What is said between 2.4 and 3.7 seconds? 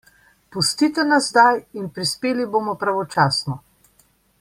bomo pravočasno.